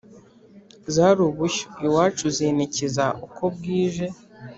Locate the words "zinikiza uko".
2.37-3.43